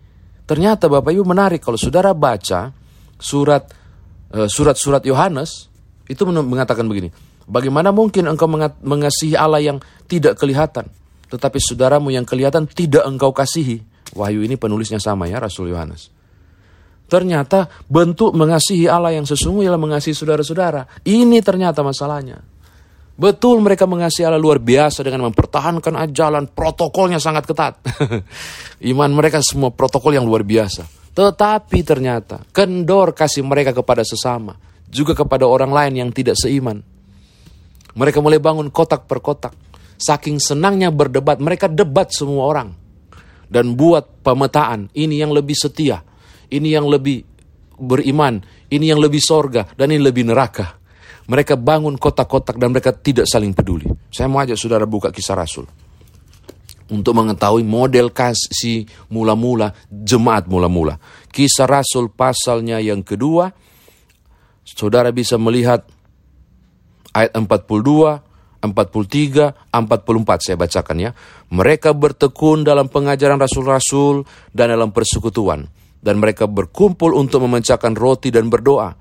Ternyata 0.44 0.92
Bapak 0.92 1.14
Ibu 1.14 1.24
menarik 1.24 1.64
kalau 1.64 1.80
saudara 1.80 2.12
baca 2.12 2.74
surat 3.16 3.83
surat-surat 4.34 5.06
Yohanes 5.06 5.70
itu 6.10 6.26
mengatakan 6.26 6.90
begini. 6.90 7.14
Bagaimana 7.44 7.92
mungkin 7.92 8.26
engkau 8.26 8.48
mengasihi 8.82 9.36
Allah 9.36 9.60
yang 9.60 9.78
tidak 10.08 10.40
kelihatan, 10.40 10.88
tetapi 11.28 11.60
saudaramu 11.60 12.10
yang 12.10 12.24
kelihatan 12.24 12.66
tidak 12.66 13.04
engkau 13.04 13.36
kasihi? 13.36 13.84
Wahyu 14.16 14.46
ini 14.46 14.56
penulisnya 14.56 15.02
sama 15.02 15.28
ya, 15.28 15.44
Rasul 15.44 15.74
Yohanes. 15.74 16.08
Ternyata 17.10 17.68
bentuk 17.86 18.32
mengasihi 18.34 18.88
Allah 18.88 19.14
yang 19.14 19.28
sesungguhnya 19.28 19.70
ialah 19.70 19.82
mengasihi 19.82 20.16
saudara-saudara. 20.16 21.04
Ini 21.04 21.44
ternyata 21.44 21.84
masalahnya. 21.84 22.42
Betul 23.14 23.62
mereka 23.62 23.86
mengasihi 23.86 24.26
Allah 24.26 24.42
luar 24.42 24.58
biasa 24.58 25.06
dengan 25.06 25.30
mempertahankan 25.30 25.94
ajalan, 26.10 26.50
protokolnya 26.50 27.22
sangat 27.22 27.46
ketat. 27.46 27.78
Iman 28.92 29.14
mereka 29.14 29.44
semua 29.46 29.70
protokol 29.70 30.18
yang 30.18 30.26
luar 30.26 30.42
biasa. 30.42 31.03
Tetapi 31.14 31.80
ternyata 31.86 32.42
kendor 32.50 33.14
kasih 33.14 33.46
mereka 33.46 33.70
kepada 33.70 34.02
sesama, 34.02 34.58
juga 34.90 35.14
kepada 35.14 35.46
orang 35.46 35.70
lain 35.70 35.94
yang 36.06 36.10
tidak 36.10 36.34
seiman. 36.38 36.82
Mereka 37.94 38.18
mulai 38.22 38.42
bangun 38.42 38.74
kotak 38.74 39.06
per 39.06 39.22
kotak. 39.22 39.54
Saking 40.02 40.42
senangnya 40.42 40.90
berdebat, 40.90 41.38
mereka 41.38 41.70
debat 41.70 42.10
semua 42.10 42.50
orang. 42.50 42.74
Dan 43.46 43.78
buat 43.78 44.26
pemetaan, 44.26 44.90
ini 44.98 45.22
yang 45.22 45.30
lebih 45.30 45.54
setia, 45.54 46.02
ini 46.50 46.74
yang 46.74 46.90
lebih 46.90 47.22
beriman, 47.78 48.42
ini 48.74 48.90
yang 48.90 48.98
lebih 48.98 49.22
sorga, 49.22 49.70
dan 49.78 49.94
ini 49.94 50.02
lebih 50.02 50.26
neraka. 50.26 50.82
Mereka 51.30 51.56
bangun 51.56 51.96
kotak-kotak 52.02 52.58
dan 52.58 52.74
mereka 52.74 52.92
tidak 52.92 53.30
saling 53.30 53.54
peduli. 53.54 53.86
Saya 54.10 54.26
mau 54.28 54.42
ajak 54.42 54.58
saudara 54.58 54.90
buka 54.90 55.14
kisah 55.14 55.38
Rasul. 55.38 55.70
Untuk 56.92 57.16
mengetahui 57.16 57.64
model 57.64 58.12
kasih 58.12 58.84
mula-mula, 59.08 59.72
jemaat 59.88 60.52
mula-mula. 60.52 61.00
Kisah 61.32 61.66
Rasul 61.66 62.12
pasalnya 62.12 62.84
yang 62.84 63.02
kedua, 63.02 63.56
saudara 64.68 65.16
bisa 65.16 65.40
melihat 65.40 65.88
ayat 67.16 67.32
42, 67.38 68.20
43, 68.64 69.72
44 69.72 70.40
saya 70.44 70.56
bacakan 70.56 70.98
ya. 71.00 71.12
Mereka 71.52 71.92
bertekun 71.92 72.64
dalam 72.64 72.88
pengajaran 72.88 73.38
rasul-rasul 73.38 74.24
dan 74.56 74.72
dalam 74.72 74.96
persekutuan. 74.96 75.68
Dan 76.04 76.20
mereka 76.20 76.52
berkumpul 76.52 77.16
untuk 77.16 77.48
memecahkan 77.48 77.96
roti 77.96 78.28
dan 78.28 78.52
berdoa. 78.52 78.92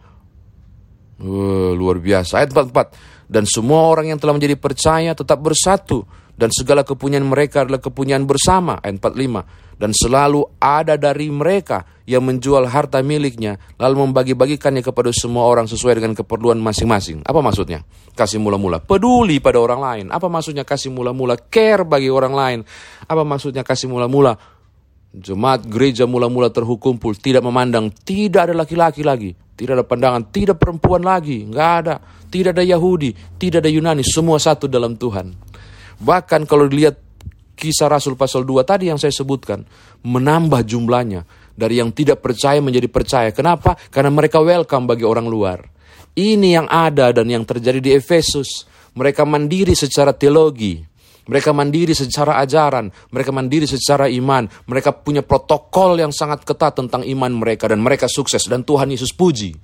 Uh, 1.19 1.75
luar 1.75 1.99
biasa. 1.99 2.43
Ayat 2.43 2.55
44. 2.55 3.27
Dan 3.27 3.43
semua 3.47 3.91
orang 3.91 4.15
yang 4.15 4.19
telah 4.23 4.35
menjadi 4.35 4.55
percaya 4.55 5.11
tetap 5.15 5.39
bersatu. 5.43 6.07
Dan 6.43 6.51
segala 6.51 6.83
kepunyaan 6.83 7.23
mereka 7.23 7.63
adalah 7.63 7.79
kepunyaan 7.79 8.27
bersama. 8.27 8.83
Ayat 8.83 8.99
45 8.99 9.63
dan 9.83 9.91
selalu 9.91 10.47
ada 10.63 10.95
dari 10.95 11.27
mereka 11.27 11.83
yang 12.07 12.23
menjual 12.23 12.71
harta 12.71 13.03
miliknya 13.03 13.59
lalu 13.83 14.07
membagi-bagikannya 14.07 14.79
kepada 14.79 15.11
semua 15.11 15.43
orang 15.51 15.67
sesuai 15.67 15.99
dengan 15.99 16.15
keperluan 16.15 16.59
masing-masing. 16.63 17.27
Apa 17.27 17.43
maksudnya? 17.43 17.83
Kasih 18.15 18.39
mula-mula 18.39 18.79
peduli 18.79 19.43
pada 19.43 19.59
orang 19.59 19.81
lain. 19.83 20.07
Apa 20.15 20.31
maksudnya 20.31 20.63
kasih 20.63 20.95
mula-mula 20.95 21.35
care 21.35 21.83
bagi 21.83 22.15
orang 22.15 22.35
lain? 22.35 22.59
Apa 23.11 23.27
maksudnya 23.27 23.67
kasih 23.67 23.91
mula-mula 23.91 24.39
jemaat 25.13 25.67
gereja 25.67 26.07
mula-mula 26.07 26.49
terhukumpul 26.49 27.13
tidak 27.19 27.45
memandang 27.45 27.91
tidak 27.91 28.49
ada 28.49 28.55
laki-laki 28.57 29.03
lagi, 29.05 29.35
tidak 29.59 29.83
ada 29.83 29.85
pandangan, 29.85 30.23
tidak 30.31 30.57
perempuan 30.63 31.05
lagi, 31.05 31.45
nggak 31.45 31.71
ada, 31.85 31.99
tidak 32.33 32.57
ada 32.57 32.65
Yahudi, 32.65 33.13
tidak 33.37 33.67
ada 33.67 33.71
Yunani, 33.71 34.07
semua 34.07 34.41
satu 34.41 34.71
dalam 34.71 34.97
Tuhan. 34.97 35.52
Bahkan 36.03 36.51
kalau 36.51 36.67
dilihat 36.67 36.99
kisah 37.55 37.87
Rasul 37.87 38.19
pasal 38.19 38.43
2 38.43 38.67
tadi 38.67 38.91
yang 38.91 38.99
saya 38.99 39.15
sebutkan 39.15 39.63
menambah 40.03 40.67
jumlahnya 40.67 41.23
dari 41.55 41.79
yang 41.79 41.95
tidak 41.95 42.19
percaya 42.19 42.59
menjadi 42.59 42.91
percaya. 42.91 43.31
Kenapa? 43.31 43.79
Karena 43.95 44.11
mereka 44.11 44.43
welcome 44.43 44.91
bagi 44.91 45.07
orang 45.07 45.31
luar. 45.31 45.63
Ini 46.19 46.59
yang 46.59 46.67
ada 46.67 47.15
dan 47.15 47.31
yang 47.31 47.47
terjadi 47.47 47.79
di 47.79 47.91
Efesus. 47.95 48.67
Mereka 48.93 49.25
mandiri 49.25 49.73
secara 49.73 50.13
teologi, 50.13 50.77
mereka 51.25 51.57
mandiri 51.57 51.97
secara 51.97 52.37
ajaran, 52.45 52.93
mereka 53.09 53.33
mandiri 53.33 53.65
secara 53.65 54.05
iman, 54.05 54.45
mereka 54.69 54.93
punya 54.93 55.25
protokol 55.25 55.97
yang 55.97 56.13
sangat 56.13 56.45
ketat 56.45 56.77
tentang 56.77 57.01
iman 57.01 57.33
mereka 57.33 57.73
dan 57.73 57.81
mereka 57.81 58.05
sukses 58.05 58.45
dan 58.45 58.69
Tuhan 58.69 58.93
Yesus 58.93 59.17
puji. 59.17 59.57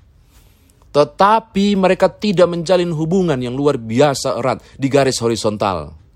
Tetapi 0.89 1.77
mereka 1.77 2.09
tidak 2.09 2.49
menjalin 2.49 2.89
hubungan 2.89 3.37
yang 3.37 3.53
luar 3.53 3.77
biasa 3.77 4.41
erat 4.41 4.65
di 4.81 4.89
garis 4.89 5.21
horizontal 5.21 6.08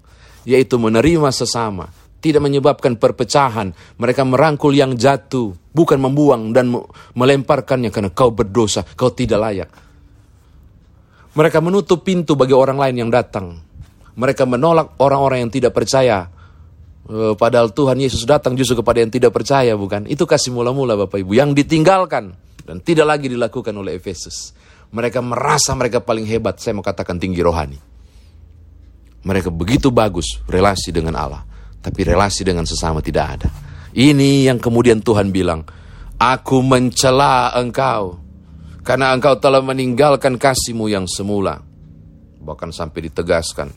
yaitu 0.45 0.79
menerima 0.79 1.31
sesama, 1.31 1.91
tidak 2.23 2.47
menyebabkan 2.47 2.95
perpecahan. 2.95 3.75
Mereka 3.99 4.23
merangkul 4.23 4.71
yang 4.73 4.95
jatuh, 4.95 5.53
bukan 5.75 5.99
membuang 5.99 6.55
dan 6.55 6.71
melemparkannya 7.19 7.91
karena 7.91 8.11
kau 8.15 8.31
berdosa, 8.31 8.87
kau 8.95 9.11
tidak 9.11 9.39
layak. 9.43 9.71
Mereka 11.33 11.59
menutup 11.65 12.07
pintu 12.07 12.39
bagi 12.39 12.55
orang 12.55 12.79
lain 12.79 12.97
yang 13.07 13.11
datang. 13.11 13.59
Mereka 14.15 14.45
menolak 14.45 15.01
orang-orang 15.01 15.49
yang 15.49 15.53
tidak 15.53 15.73
percaya. 15.73 16.29
Eh, 17.09 17.35
padahal 17.35 17.73
Tuhan 17.73 17.99
Yesus 17.99 18.23
datang 18.29 18.55
justru 18.55 18.79
kepada 18.79 19.01
yang 19.03 19.11
tidak 19.11 19.33
percaya, 19.33 19.73
bukan? 19.75 20.07
Itu 20.07 20.29
kasih 20.29 20.53
mula-mula 20.53 20.95
Bapak 20.95 21.19
Ibu. 21.19 21.33
Yang 21.35 21.65
ditinggalkan 21.65 22.37
dan 22.63 22.77
tidak 22.85 23.17
lagi 23.17 23.27
dilakukan 23.33 23.75
oleh 23.75 23.97
Efesus. 23.99 24.55
Mereka 24.93 25.25
merasa 25.25 25.73
mereka 25.73 26.05
paling 26.05 26.29
hebat, 26.29 26.61
saya 26.61 26.77
mau 26.77 26.85
katakan 26.85 27.17
tinggi 27.17 27.41
rohani. 27.41 27.92
Mereka 29.23 29.55
begitu 29.55 29.95
bagus 29.95 30.43
relasi 30.51 30.91
dengan 30.91 31.15
Allah, 31.15 31.43
tapi 31.79 32.03
relasi 32.03 32.43
dengan 32.43 32.67
sesama 32.67 32.99
tidak 32.99 33.27
ada. 33.39 33.49
Ini 33.95 34.51
yang 34.51 34.59
kemudian 34.59 34.99
Tuhan 34.99 35.31
bilang, 35.31 35.63
Aku 36.19 36.63
mencela 36.63 37.55
engkau, 37.55 38.19
karena 38.83 39.15
engkau 39.15 39.39
telah 39.39 39.63
meninggalkan 39.63 40.35
kasihmu 40.35 40.91
yang 40.91 41.07
semula. 41.07 41.63
Bahkan 42.43 42.75
sampai 42.75 43.07
ditegaskan, 43.07 43.71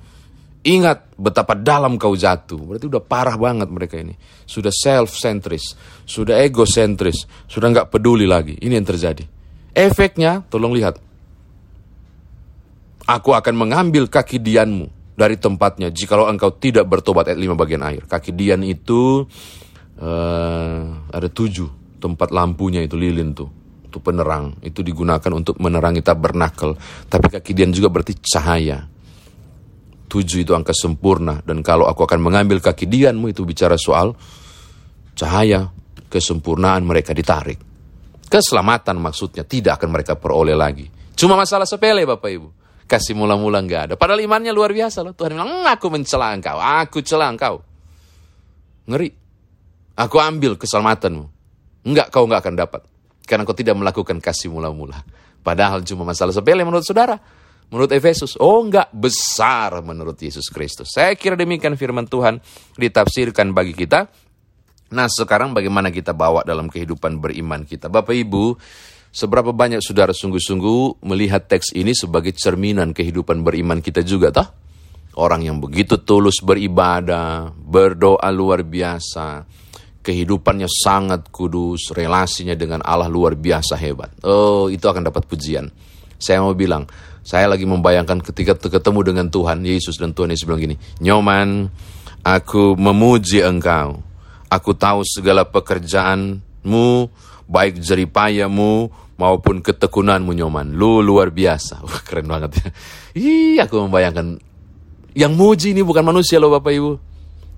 Ingat 0.65 1.13
betapa 1.13 1.53
dalam 1.53 1.93
kau 2.01 2.17
jatuh. 2.17 2.57
Berarti 2.57 2.89
udah 2.89 3.03
parah 3.05 3.37
banget 3.37 3.69
mereka 3.69 4.01
ini. 4.01 4.17
Sudah 4.49 4.73
self-centris, 4.73 5.77
sudah 6.09 6.41
egocentris, 6.41 7.29
sudah 7.45 7.69
nggak 7.69 7.93
peduli 7.93 8.25
lagi. 8.25 8.57
Ini 8.57 8.73
yang 8.81 8.89
terjadi. 8.89 9.21
Efeknya, 9.77 10.41
tolong 10.49 10.73
lihat. 10.73 10.97
Aku 13.05 13.37
akan 13.37 13.53
mengambil 13.53 14.09
kaki 14.09 14.41
dianmu 14.41 14.94
dari 15.15 15.39
tempatnya 15.39 15.89
jikalau 15.89 16.27
engkau 16.27 16.51
tidak 16.60 16.86
bertobat 16.91 17.31
ayat 17.31 17.39
5 17.39 17.55
bagian 17.55 17.81
akhir. 17.88 18.03
Kaki 18.12 18.36
Dian 18.36 18.62
itu 18.67 19.24
uh, 20.03 20.79
ada 21.07 21.27
tujuh 21.31 21.98
tempat 22.03 22.36
lampunya 22.36 22.84
itu 22.84 23.00
lilin 23.00 23.31
tuh. 23.31 23.50
Itu 23.88 24.03
penerang. 24.03 24.60
Itu 24.60 24.84
digunakan 24.84 25.31
untuk 25.31 25.55
menerangi 25.63 26.03
tabernakel. 26.03 26.75
Tapi 27.07 27.31
kaki 27.31 27.55
Dian 27.55 27.72
juga 27.72 27.88
berarti 27.88 28.13
cahaya. 28.19 28.84
Tujuh 30.05 30.43
itu 30.43 30.51
angka 30.51 30.75
sempurna. 30.75 31.39
Dan 31.39 31.63
kalau 31.63 31.88
aku 31.88 32.03
akan 32.03 32.19
mengambil 32.19 32.60
kaki 32.60 32.86
Dianmu 32.86 33.31
itu 33.31 33.48
bicara 33.48 33.79
soal 33.79 34.12
cahaya, 35.15 35.72
kesempurnaan 36.12 36.84
mereka 36.84 37.15
ditarik. 37.15 37.57
Keselamatan 38.27 39.00
maksudnya 39.00 39.48
tidak 39.48 39.79
akan 39.79 39.95
mereka 39.95 40.19
peroleh 40.19 40.60
lagi. 40.60 40.91
Cuma 41.15 41.39
masalah 41.39 41.63
sepele 41.63 42.03
Bapak 42.03 42.27
Ibu 42.36 42.64
kasih 42.86 43.18
mula-mula 43.18 43.62
nggak 43.62 43.82
ada. 43.92 43.94
Padahal 43.98 44.22
imannya 44.22 44.54
luar 44.54 44.72
biasa 44.72 45.01
loh. 45.01 45.13
Tuhan 45.18 45.38
bilang, 45.38 45.65
aku 45.65 45.89
mencela 45.89 46.34
engkau, 46.34 46.58
aku 46.58 47.01
celah 47.01 47.30
engkau. 47.34 47.62
Ngeri. 48.86 49.10
Aku 49.96 50.20
ambil 50.20 50.60
keselamatanmu. 50.60 51.25
Enggak, 51.88 52.12
kau 52.12 52.27
nggak 52.27 52.42
akan 52.44 52.56
dapat. 52.56 52.82
Karena 53.25 53.48
kau 53.48 53.56
tidak 53.58 53.80
melakukan 53.80 54.20
kasih 54.20 54.51
mula-mula. 54.51 55.01
Padahal 55.42 55.82
cuma 55.86 56.04
masalah 56.04 56.34
sepele 56.34 56.62
menurut 56.65 56.86
saudara. 56.86 57.18
Menurut 57.74 57.89
Efesus, 57.89 58.38
oh 58.38 58.62
enggak, 58.62 58.94
besar 58.94 59.82
menurut 59.82 60.13
Yesus 60.22 60.54
Kristus. 60.54 60.94
Saya 60.94 61.18
kira 61.18 61.34
demikian 61.34 61.74
firman 61.74 62.06
Tuhan 62.06 62.38
ditafsirkan 62.77 63.56
bagi 63.58 63.74
kita. 63.74 64.06
Nah 64.94 65.10
sekarang 65.10 65.58
bagaimana 65.58 65.89
kita 65.89 66.13
bawa 66.13 66.46
dalam 66.46 66.70
kehidupan 66.70 67.18
beriman 67.18 67.65
kita. 67.65 67.89
Bapak 67.89 68.13
Ibu, 68.13 68.54
Seberapa 69.15 69.55
banyak 69.55 69.79
saudara 69.79 70.12
sungguh-sungguh 70.12 71.07
melihat 71.07 71.48
teks 71.48 71.72
ini 71.72 71.95
sebagai 71.95 72.36
cerminan 72.36 72.91
kehidupan 72.91 73.48
beriman 73.48 73.79
kita 73.79 74.03
juga, 74.03 74.27
toh? 74.36 74.43
Orang 75.15 75.39
yang 75.48 75.63
begitu 75.63 75.95
tulus 76.03 76.43
beribadah, 76.43 77.48
berdoa 77.55 78.27
luar 78.36 78.67
biasa, 78.67 79.48
kehidupannya 80.03 80.67
sangat 80.67 81.31
kudus, 81.31 81.95
relasinya 81.95 82.60
dengan 82.60 82.84
Allah 82.84 83.07
luar 83.07 83.39
biasa 83.39 83.79
hebat. 83.79 84.12
Oh, 84.27 84.67
itu 84.67 84.84
akan 84.84 85.07
dapat 85.07 85.24
pujian. 85.24 85.72
Saya 86.19 86.43
mau 86.43 86.51
bilang, 86.51 86.84
saya 87.24 87.48
lagi 87.48 87.63
membayangkan 87.63 88.19
ketika 88.19 88.60
ketemu 88.60 89.15
dengan 89.15 89.31
Tuhan 89.31 89.63
Yesus 89.63 89.95
dan 89.95 90.12
Tuhan 90.12 90.36
Yesus 90.36 90.43
bilang 90.43 90.60
gini, 90.60 90.75
Nyoman, 91.00 91.72
aku 92.19 92.75
memuji 92.75 93.39
engkau. 93.48 94.03
Aku 94.51 94.75
tahu 94.75 95.07
segala 95.07 95.48
pekerjaanmu, 95.48 96.88
baik 97.48 97.79
jeripayamu 97.79 99.04
maupun 99.15 99.63
ketekunanmu 99.63 100.36
Nyoman. 100.36 100.75
Lu 100.75 101.00
luar 101.00 101.31
biasa. 101.31 101.84
Wah, 101.84 102.01
keren 102.03 102.27
banget 102.27 102.60
ya. 102.60 102.67
Ih, 103.19 103.57
aku 103.63 103.79
membayangkan. 103.88 104.39
Yang 105.15 105.34
muji 105.39 105.67
ini 105.72 105.81
bukan 105.84 106.03
manusia 106.03 106.39
loh 106.39 106.51
Bapak 106.51 106.74
Ibu. 106.75 106.91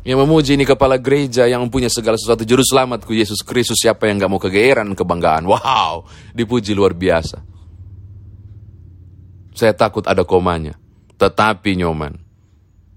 Yang 0.07 0.19
memuji 0.23 0.55
ini 0.55 0.63
kepala 0.63 0.95
gereja 0.95 1.49
yang 1.51 1.67
mempunyai 1.67 1.91
segala 1.91 2.15
sesuatu 2.15 2.47
juru 2.47 2.63
selamatku 2.63 3.11
Yesus 3.11 3.43
Kristus 3.43 3.83
siapa 3.83 4.07
yang 4.07 4.23
gak 4.23 4.31
mau 4.31 4.39
kegeeran 4.39 4.95
kebanggaan. 4.95 5.43
Wow, 5.43 6.07
dipuji 6.31 6.71
luar 6.71 6.95
biasa. 6.95 7.43
Saya 9.51 9.75
takut 9.75 10.07
ada 10.07 10.23
komanya. 10.23 10.79
Tetapi 11.17 11.81
nyoman, 11.81 12.15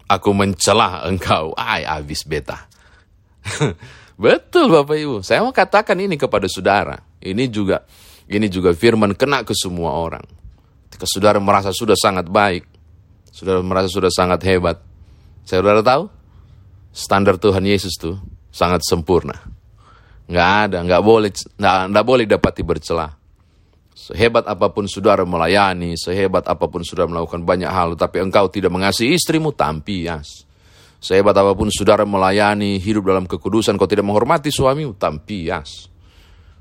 aku 0.07 0.31
mencelah 0.31 1.09
engkau. 1.09 1.50
Ay, 1.59 1.83
habis 1.88 2.23
beta. 2.23 2.69
Betul 4.21 4.69
Bapak 4.71 4.95
Ibu. 4.95 5.17
Saya 5.25 5.40
mau 5.40 5.50
katakan 5.50 5.97
ini 5.99 6.14
kepada 6.21 6.47
saudara. 6.47 7.00
Ini 7.19 7.49
juga 7.49 7.83
ini 8.31 8.47
juga 8.47 8.71
firman 8.71 9.19
kena 9.19 9.43
ke 9.43 9.53
semua 9.53 9.99
orang. 9.99 10.23
Ketika 10.87 11.07
saudara 11.11 11.43
merasa 11.43 11.75
sudah 11.75 11.99
sangat 11.99 12.31
baik, 12.31 12.63
saudara 13.35 13.59
merasa 13.61 13.91
sudah 13.91 14.11
sangat 14.11 14.41
hebat. 14.47 14.79
Saudara 15.43 15.83
tahu? 15.83 16.21
standar 16.91 17.39
Tuhan 17.39 17.63
Yesus 17.63 17.95
tuh 17.97 18.19
sangat 18.51 18.83
sempurna. 18.83 19.35
Nggak 20.31 20.51
ada, 20.71 20.79
nggak 20.87 21.03
boleh, 21.03 21.31
nggak, 21.59 21.77
nggak 21.91 22.07
boleh 22.07 22.25
dapati 22.27 22.63
bercelah. 22.63 23.11
Sehebat 23.91 24.47
apa 24.47 24.71
pun 24.71 24.87
saudara 24.87 25.27
melayani, 25.27 25.99
sehebat 25.99 26.47
apa 26.47 26.71
pun 26.71 26.87
saudara 26.87 27.11
melakukan 27.11 27.43
banyak 27.43 27.69
hal, 27.69 27.99
tapi 27.99 28.23
engkau 28.23 28.47
tidak 28.47 28.71
mengasihi 28.71 29.19
istrimu, 29.19 29.51
tampias. 29.51 30.47
Sehebat 31.03 31.35
apa 31.35 31.53
pun 31.59 31.69
saudara 31.69 32.07
melayani, 32.07 32.79
hidup 32.79 33.11
dalam 33.11 33.27
kekudusan, 33.27 33.75
kau 33.75 33.91
tidak 33.91 34.07
menghormati 34.07 34.49
suamimu, 34.55 34.95
tampias. 34.97 35.91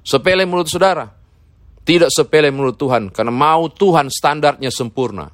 Sepele 0.02 0.44
menurut 0.50 0.68
saudara, 0.68 1.06
tidak 1.90 2.14
sepele 2.14 2.54
menurut 2.54 2.78
Tuhan, 2.78 3.10
karena 3.10 3.34
mau 3.34 3.66
Tuhan 3.66 4.14
standarnya 4.14 4.70
sempurna. 4.70 5.26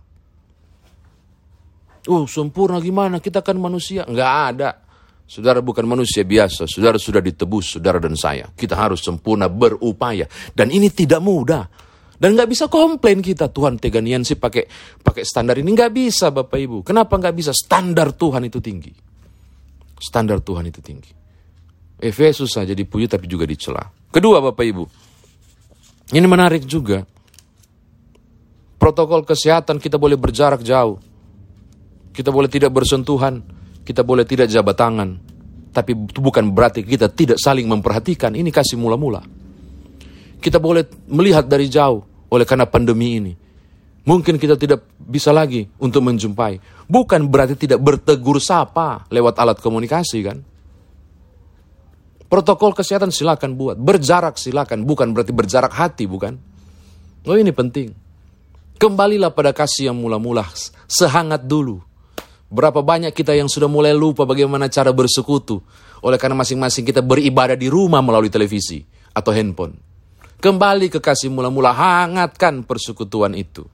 Oh, 2.08 2.24
sempurna 2.24 2.80
gimana? 2.80 3.20
Kita 3.20 3.44
kan 3.44 3.60
manusia. 3.60 4.08
Nggak 4.08 4.34
ada. 4.56 4.70
Saudara 5.26 5.60
bukan 5.60 5.84
manusia 5.84 6.24
biasa, 6.24 6.70
saudara 6.70 6.96
sudah 6.96 7.20
ditebus, 7.20 7.76
saudara 7.76 8.00
dan 8.00 8.16
saya. 8.16 8.48
Kita 8.56 8.78
harus 8.78 9.04
sempurna 9.04 9.52
berupaya. 9.52 10.30
Dan 10.54 10.72
ini 10.72 10.88
tidak 10.94 11.20
mudah. 11.20 11.66
Dan 12.16 12.40
nggak 12.40 12.48
bisa 12.48 12.72
komplain 12.72 13.20
kita, 13.20 13.52
Tuhan 13.52 13.76
teganian 13.76 14.24
sih 14.24 14.40
pakai 14.40 14.64
pakai 15.04 15.28
standar 15.28 15.60
ini. 15.60 15.76
Nggak 15.76 15.92
bisa 15.92 16.32
Bapak 16.32 16.56
Ibu. 16.56 16.78
Kenapa 16.88 17.20
nggak 17.20 17.36
bisa? 17.36 17.52
Standar 17.52 18.16
Tuhan 18.16 18.48
itu 18.48 18.64
tinggi. 18.64 18.94
Standar 20.00 20.40
Tuhan 20.40 20.72
itu 20.72 20.80
tinggi. 20.80 21.12
Efesus 22.00 22.56
saja 22.56 22.72
dipuji 22.72 23.12
tapi 23.12 23.28
juga 23.28 23.44
dicela. 23.44 23.82
Kedua 24.14 24.40
Bapak 24.40 24.64
Ibu, 24.64 24.84
ini 26.14 26.28
menarik 26.28 26.68
juga. 26.68 27.08
Protokol 28.78 29.26
kesehatan 29.26 29.82
kita 29.82 29.98
boleh 29.98 30.20
berjarak 30.20 30.62
jauh. 30.62 31.02
Kita 32.14 32.30
boleh 32.30 32.52
tidak 32.52 32.70
bersentuhan 32.70 33.56
kita 33.86 34.02
boleh 34.02 34.26
tidak 34.26 34.50
jabat 34.50 34.74
tangan, 34.74 35.14
tapi 35.70 35.94
itu 35.94 36.18
bukan 36.18 36.50
berarti 36.50 36.82
kita 36.82 37.06
tidak 37.14 37.38
saling 37.38 37.70
memperhatikan. 37.70 38.34
Ini 38.34 38.50
kasih 38.50 38.82
mula-mula. 38.82 39.22
Kita 40.42 40.58
boleh 40.58 40.90
melihat 41.06 41.46
dari 41.46 41.70
jauh 41.70 42.02
oleh 42.34 42.46
karena 42.50 42.66
pandemi 42.66 43.22
ini. 43.22 43.34
Mungkin 44.06 44.42
kita 44.42 44.58
tidak 44.58 44.86
bisa 44.98 45.30
lagi 45.30 45.70
untuk 45.78 46.02
menjumpai. 46.02 46.86
Bukan 46.90 47.30
berarti 47.30 47.58
tidak 47.58 47.82
bertegur 47.82 48.42
sapa 48.42 49.06
lewat 49.14 49.38
alat 49.38 49.58
komunikasi 49.62 50.20
kan. 50.26 50.42
Protokol 52.26 52.74
kesehatan 52.74 53.14
silakan 53.14 53.54
buat. 53.54 53.78
Berjarak 53.78 54.38
silakan. 54.42 54.84
Bukan 54.84 55.14
berarti 55.14 55.32
berjarak 55.32 55.72
hati 55.72 56.10
bukan. 56.10 56.38
Oh 57.26 57.38
ini 57.38 57.54
penting. 57.54 57.94
Kembalilah 58.76 59.32
pada 59.32 59.56
kasih 59.56 59.94
yang 59.94 59.98
mula-mula. 59.98 60.46
Sehangat 60.90 61.46
dulu 61.46 61.82
Berapa 62.46 62.86
banyak 62.86 63.10
kita 63.12 63.34
yang 63.34 63.50
sudah 63.50 63.66
mulai 63.66 63.92
lupa 63.92 64.24
bagaimana 64.24 64.70
cara 64.70 64.94
bersekutu. 64.94 65.60
Oleh 66.06 66.22
karena 66.22 66.38
masing-masing 66.38 66.86
kita 66.86 67.02
beribadah 67.02 67.58
di 67.58 67.66
rumah 67.66 68.06
melalui 68.06 68.30
televisi 68.30 68.86
atau 69.12 69.34
handphone. 69.34 69.76
Kembali 70.38 70.94
ke 70.94 71.02
kasih 71.02 71.34
mula-mula, 71.34 71.74
hangatkan 71.74 72.62
persekutuan 72.62 73.34
itu. 73.34 73.66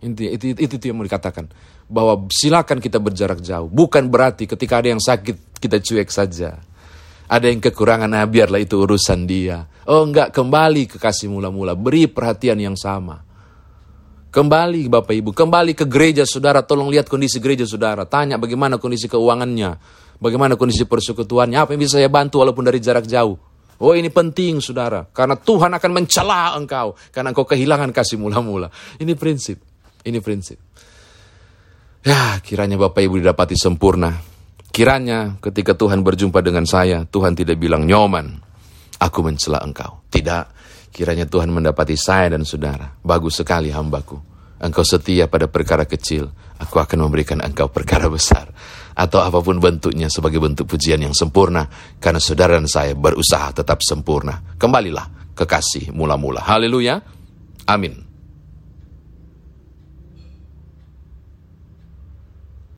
Itu, 0.00 0.22
itu, 0.24 0.44
itu, 0.56 0.74
itu 0.80 0.84
yang 0.88 0.96
mau 0.96 1.04
dikatakan. 1.04 1.52
Bahwa 1.86 2.24
silakan 2.32 2.80
kita 2.80 2.96
berjarak 2.96 3.44
jauh. 3.44 3.68
Bukan 3.68 4.08
berarti 4.08 4.48
ketika 4.48 4.80
ada 4.80 4.88
yang 4.90 5.02
sakit, 5.02 5.60
kita 5.60 5.78
cuek 5.78 6.08
saja. 6.08 6.58
Ada 7.28 7.52
yang 7.52 7.60
kekurangan, 7.60 8.08
nah 8.08 8.24
biarlah 8.24 8.56
itu 8.56 8.80
urusan 8.80 9.28
dia. 9.28 9.68
Oh 9.84 10.00
enggak, 10.00 10.32
kembali 10.32 10.88
ke 10.88 10.96
kasih 10.96 11.28
mula-mula. 11.28 11.76
Beri 11.76 12.08
perhatian 12.08 12.56
yang 12.56 12.72
sama. 12.72 13.20
Kembali 14.28 14.88
Bapak 14.88 15.12
Ibu, 15.12 15.30
kembali 15.36 15.72
ke 15.76 15.84
gereja 15.88 16.24
saudara, 16.24 16.64
tolong 16.64 16.88
lihat 16.92 17.08
kondisi 17.08 17.40
gereja 17.40 17.68
saudara. 17.68 18.04
Tanya 18.04 18.36
bagaimana 18.40 18.76
kondisi 18.76 19.08
keuangannya, 19.08 19.76
bagaimana 20.20 20.56
kondisi 20.56 20.84
persekutuannya, 20.84 21.56
apa 21.56 21.72
yang 21.72 21.80
bisa 21.84 21.96
saya 22.00 22.12
bantu 22.12 22.40
walaupun 22.44 22.64
dari 22.64 22.80
jarak 22.80 23.08
jauh. 23.08 23.36
Oh 23.80 23.92
ini 23.96 24.12
penting 24.12 24.60
saudara, 24.60 25.08
karena 25.12 25.36
Tuhan 25.36 25.72
akan 25.72 25.90
mencela 25.94 26.52
engkau, 26.56 26.92
karena 27.08 27.32
engkau 27.32 27.48
kehilangan 27.48 27.88
kasih 27.92 28.20
mula-mula. 28.20 28.68
Ini 29.00 29.16
prinsip, 29.16 29.60
ini 30.04 30.20
prinsip. 30.20 30.60
Ya 32.04 32.36
kiranya 32.44 32.76
Bapak 32.76 33.04
Ibu 33.04 33.20
didapati 33.20 33.56
sempurna. 33.56 34.37
Kiranya 34.78 35.34
ketika 35.42 35.74
Tuhan 35.74 36.06
berjumpa 36.06 36.38
dengan 36.38 36.62
saya, 36.62 37.02
Tuhan 37.02 37.34
tidak 37.34 37.58
bilang 37.58 37.82
nyoman, 37.82 38.38
aku 39.02 39.26
mencela 39.26 39.58
engkau. 39.66 40.06
Tidak, 40.06 40.58
Kiranya 40.88 41.28
Tuhan 41.28 41.52
mendapati 41.52 41.94
saya 41.94 42.32
dan 42.32 42.42
saudara. 42.42 42.96
Bagus 43.04 43.38
sekali 43.38 43.70
hambaku. 43.70 44.18
Engkau 44.58 44.82
setia 44.82 45.30
pada 45.30 45.46
perkara 45.46 45.86
kecil. 45.86 46.26
Aku 46.58 46.82
akan 46.82 47.06
memberikan 47.06 47.38
engkau 47.38 47.70
perkara 47.70 48.10
besar. 48.10 48.50
Atau 48.98 49.22
apa 49.22 49.38
pun 49.38 49.62
bentuknya 49.62 50.10
sebagai 50.10 50.42
bentuk 50.42 50.66
pujian 50.66 50.98
yang 50.98 51.14
sempurna. 51.14 51.70
Karena 52.02 52.18
saudara 52.18 52.58
dan 52.58 52.66
saya 52.66 52.98
berusaha 52.98 53.54
tetap 53.54 53.78
sempurna. 53.84 54.42
Kembalilah 54.58 55.36
kekasih 55.38 55.94
mula-mula. 55.94 56.42
Haleluya. 56.42 56.98
Amin. 57.70 58.07